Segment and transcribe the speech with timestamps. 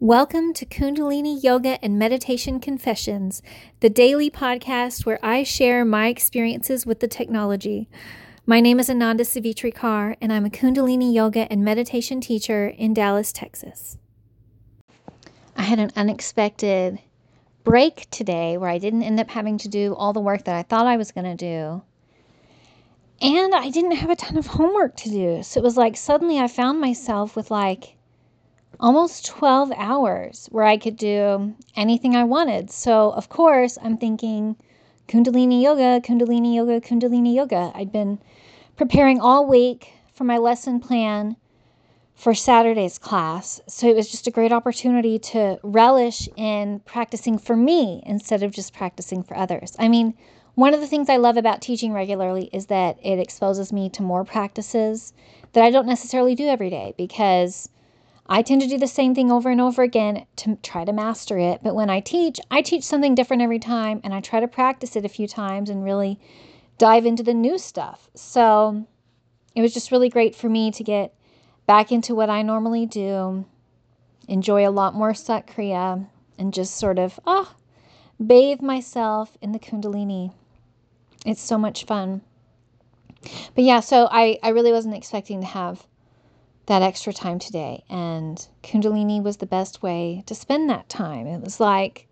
[0.00, 3.42] Welcome to Kundalini Yoga and Meditation Confessions,
[3.80, 7.88] the daily podcast where I share my experiences with the technology.
[8.46, 12.94] My name is Ananda Savitri Kaur, and I'm a Kundalini Yoga and Meditation teacher in
[12.94, 13.98] Dallas, Texas.
[15.56, 17.00] I had an unexpected
[17.64, 20.62] break today where I didn't end up having to do all the work that I
[20.62, 21.82] thought I was going to do.
[23.20, 25.42] And I didn't have a ton of homework to do.
[25.42, 27.97] So it was like suddenly I found myself with like
[28.80, 32.70] almost 12 hours where I could do anything I wanted.
[32.70, 34.56] So, of course, I'm thinking
[35.08, 37.72] Kundalini Yoga, Kundalini Yoga, Kundalini Yoga.
[37.74, 38.18] I'd been
[38.76, 41.36] preparing all week for my lesson plan
[42.14, 43.60] for Saturday's class.
[43.68, 48.52] So it was just a great opportunity to relish in practicing for me instead of
[48.52, 49.76] just practicing for others.
[49.78, 50.14] I mean,
[50.56, 54.02] one of the things I love about teaching regularly is that it exposes me to
[54.02, 55.12] more practices
[55.52, 57.68] that I don't necessarily do every day because
[58.28, 61.38] I tend to do the same thing over and over again to try to master
[61.38, 61.60] it.
[61.62, 64.96] But when I teach, I teach something different every time and I try to practice
[64.96, 66.20] it a few times and really
[66.76, 68.10] dive into the new stuff.
[68.14, 68.86] So
[69.54, 71.14] it was just really great for me to get
[71.66, 73.46] back into what I normally do,
[74.28, 76.06] enjoy a lot more Satkriya,
[76.38, 77.54] and just sort of, oh,
[78.24, 80.32] bathe myself in the Kundalini.
[81.24, 82.20] It's so much fun.
[83.54, 85.84] But yeah, so I, I really wasn't expecting to have
[86.68, 87.82] that extra time today.
[87.90, 91.26] And Kundalini was the best way to spend that time.
[91.26, 92.06] It was like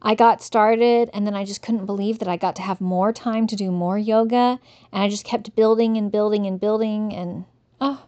[0.00, 3.12] I got started and then I just couldn't believe that I got to have more
[3.12, 4.60] time to do more yoga.
[4.92, 7.14] And I just kept building and building and building.
[7.14, 7.46] And
[7.80, 8.04] oh,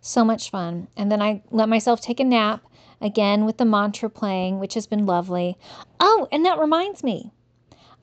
[0.00, 0.88] so much fun.
[0.96, 2.62] And then I let myself take a nap
[3.00, 5.56] again with the mantra playing, which has been lovely.
[6.00, 7.32] Oh, and that reminds me,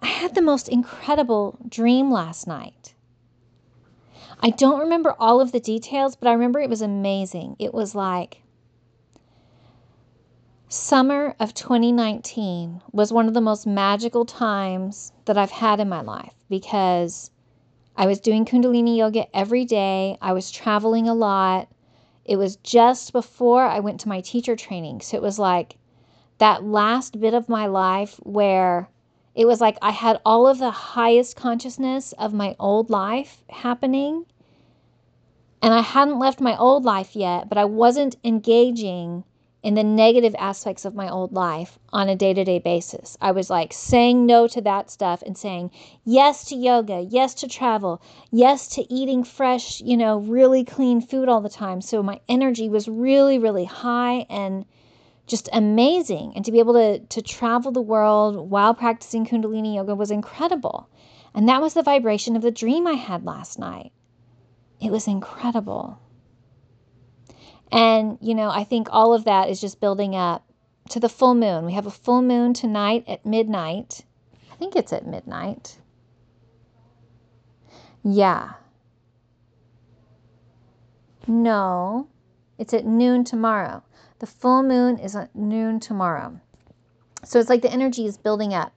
[0.01, 2.93] I had the most incredible dream last night.
[4.39, 7.55] I don't remember all of the details, but I remember it was amazing.
[7.59, 8.41] It was like
[10.69, 16.01] summer of 2019 was one of the most magical times that I've had in my
[16.01, 17.31] life because
[17.95, 20.17] I was doing Kundalini yoga every day.
[20.21, 21.67] I was traveling a lot.
[22.25, 25.01] It was just before I went to my teacher training.
[25.01, 25.77] So it was like
[26.37, 28.89] that last bit of my life where
[29.37, 34.25] it was like I had all of the highest consciousness of my old life happening.
[35.61, 39.23] And I hadn't left my old life yet, but I wasn't engaging
[39.61, 43.15] in the negative aspects of my old life on a day to day basis.
[43.21, 45.69] I was like saying no to that stuff and saying
[46.03, 51.29] yes to yoga, yes to travel, yes to eating fresh, you know, really clean food
[51.29, 51.81] all the time.
[51.81, 54.65] So my energy was really, really high and
[55.27, 56.33] just amazing.
[56.35, 60.89] And to be able to, to travel the world while practicing Kundalini yoga was incredible.
[61.35, 63.91] And that was the vibration of the dream I had last night.
[64.81, 65.99] It was incredible.
[67.71, 70.45] And, you know, I think all of that is just building up
[70.89, 71.65] to the full moon.
[71.65, 74.05] We have a full moon tonight at midnight.
[74.51, 75.77] I think it's at midnight.
[78.03, 78.53] Yeah.
[81.27, 82.07] No,
[82.57, 83.83] it's at noon tomorrow.
[84.19, 86.39] The full moon is at noon tomorrow.
[87.23, 88.73] So it's like the energy is building up.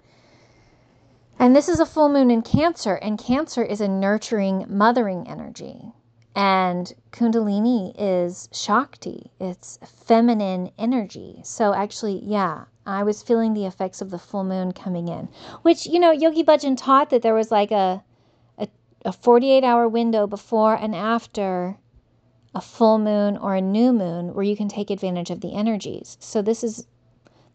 [1.38, 5.92] And this is a full moon in Cancer, and Cancer is a nurturing, mothering energy.
[6.36, 11.40] And Kundalini is Shakti, it's feminine energy.
[11.42, 15.28] So, actually, yeah, I was feeling the effects of the full moon coming in,
[15.62, 18.04] which, you know, Yogi Bhajan taught that there was like a,
[18.58, 18.68] a,
[19.06, 21.78] a 48 hour window before and after
[22.54, 26.16] a full moon or a new moon where you can take advantage of the energies.
[26.20, 26.86] So this is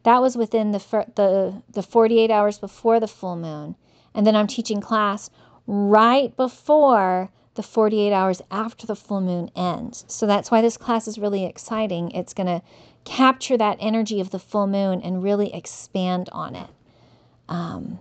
[0.04, 0.80] that was within the
[1.16, 3.76] the the 48 hours before the full moon.
[4.14, 5.30] And then I'm teaching class
[5.68, 10.06] right before the 48 hours after the full moon ends.
[10.08, 12.12] So that's why this class is really exciting.
[12.12, 12.62] It's going to
[13.06, 16.70] capture that energy of the full moon and really expand on it.
[17.48, 18.00] Um,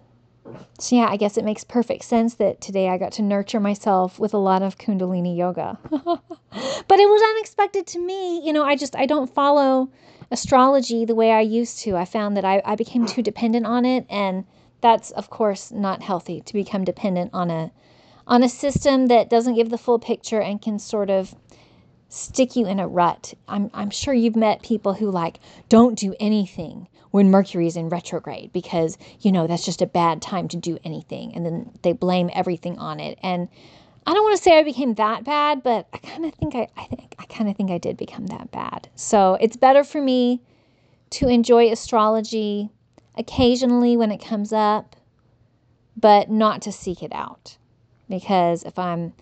[0.79, 4.19] so, yeah, I guess it makes perfect sense that today I got to nurture myself
[4.19, 5.79] with a lot of Kundalini yoga.
[5.91, 8.45] but it was unexpected to me.
[8.45, 9.91] You know, I just, I don't follow
[10.31, 11.97] astrology the way I used to.
[11.97, 14.07] I found that I, I became too dependent on it.
[14.11, 14.45] And
[14.81, 17.73] that's, of course, not healthy to become dependent on a,
[18.27, 21.35] on a system that doesn't give the full picture and can sort of
[22.15, 23.35] stick you in a rut.
[23.49, 27.89] I'm, I'm sure you've met people who like don't do anything when Mercury is in
[27.89, 31.35] retrograde because, you know, that's just a bad time to do anything.
[31.35, 33.19] And then they blame everything on it.
[33.23, 33.49] And
[34.07, 36.69] I don't want to say I became that bad, but I kind of think I,
[36.77, 38.89] I think I kind of think I did become that bad.
[38.95, 40.41] So it's better for me
[41.11, 42.71] to enjoy astrology
[43.17, 44.95] occasionally when it comes up,
[45.97, 47.57] but not to seek it out.
[48.09, 49.15] Because if I'm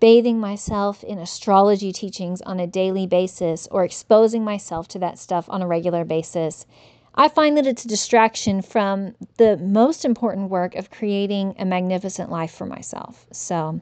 [0.00, 5.46] bathing myself in astrology teachings on a daily basis or exposing myself to that stuff
[5.48, 6.66] on a regular basis,
[7.14, 12.30] I find that it's a distraction from the most important work of creating a magnificent
[12.30, 13.26] life for myself.
[13.32, 13.80] So,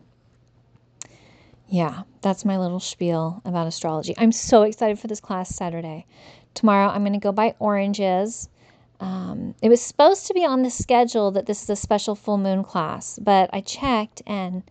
[1.68, 4.14] yeah, that's my little spiel about astrology.
[4.16, 6.06] I'm so excited for this class Saturday.
[6.54, 8.48] Tomorrow, I'm going to go buy oranges.
[9.00, 12.38] Um, it was supposed to be on the schedule that this is a special full
[12.38, 14.62] moon class, but I checked and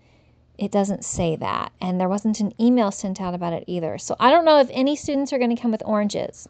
[0.57, 1.71] it doesn't say that.
[1.81, 3.97] And there wasn't an email sent out about it either.
[3.97, 6.47] So I don't know if any students are going to come with oranges,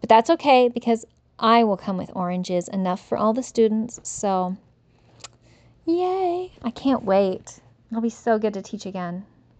[0.00, 1.04] but that's okay because
[1.38, 4.00] I will come with oranges, enough for all the students.
[4.02, 4.56] So,
[5.86, 6.52] yay!
[6.62, 7.60] I can't wait.
[7.90, 9.24] It'll be so good to teach again.